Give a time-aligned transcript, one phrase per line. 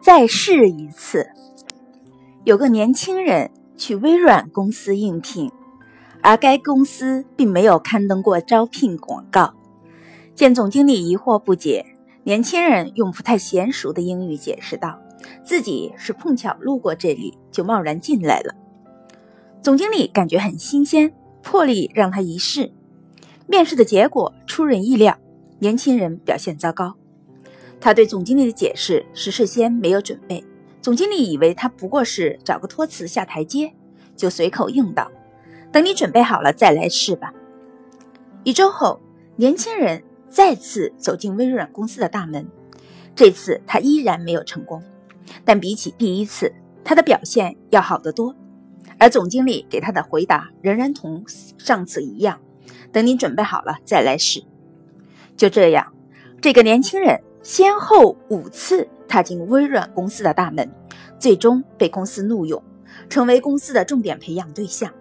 [0.00, 1.28] 再试一次。
[2.44, 5.50] 有个年轻人去微软公司应聘，
[6.20, 9.54] 而该公司并没有刊登过招聘广告。
[10.34, 11.86] 见总经理疑惑不解，
[12.24, 14.98] 年轻人用不太娴熟的英语解释道
[15.42, 18.54] ：“自己是碰巧路过这里，就贸然进来了。”
[19.62, 22.72] 总经理感觉很新鲜，破例让他一试。
[23.46, 25.16] 面试的结果出人意料，
[25.60, 26.96] 年轻人表现糟糕。
[27.80, 30.42] 他对总经理的解释是事先没有准备。
[30.80, 33.72] 总经理以为他不过是找个托词下台阶，
[34.14, 35.10] 就随口应道
[35.72, 37.32] ：“等你准备好了再来试吧。”
[38.44, 39.00] 一周后，
[39.36, 42.46] 年轻人再次走进微软公司的大门，
[43.14, 44.82] 这次他依然没有成功，
[45.44, 46.52] 但比起第一次，
[46.84, 48.36] 他的表现要好得多。
[48.98, 51.24] 而总经理给他的回答仍然同
[51.58, 52.40] 上次一样
[52.92, 54.44] ：“等你准备好了再来试。”
[55.36, 55.94] 就这样，
[56.40, 58.88] 这个年轻人先后五次。
[59.06, 60.68] 踏进微软公司的大门，
[61.20, 62.60] 最终被公司录用，
[63.08, 64.92] 成为公司的重点培养对象。